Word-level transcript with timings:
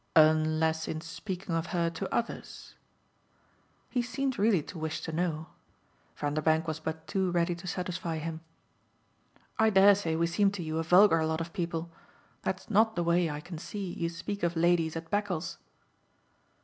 "Unless 0.15 0.87
in 0.87 0.99
speaking 0.99 1.53
of 1.53 1.67
her 1.67 1.91
to 1.91 2.11
others?" 2.11 2.73
He 3.87 4.01
seemed 4.01 4.39
really 4.39 4.63
to 4.63 4.79
wish 4.79 5.01
to 5.01 5.11
know. 5.11 5.49
Vanderbank 6.17 6.65
was 6.67 6.79
but 6.79 7.05
too 7.05 7.29
ready 7.29 7.53
to 7.53 7.67
satisfy 7.67 8.17
him. 8.17 8.41
"I 9.59 9.69
dare 9.69 9.93
say 9.93 10.15
we 10.15 10.25
seem 10.25 10.49
to 10.53 10.63
you 10.63 10.79
a 10.79 10.83
vulgar 10.83 11.23
lot 11.23 11.39
of 11.39 11.53
people. 11.53 11.91
That's 12.41 12.67
not 12.67 12.95
the 12.95 13.03
way, 13.03 13.29
I 13.29 13.41
can 13.41 13.59
see, 13.59 13.93
you 13.93 14.09
speak 14.09 14.41
of 14.41 14.55
ladies 14.55 14.95
at 14.95 15.11
Beccles." 15.11 15.59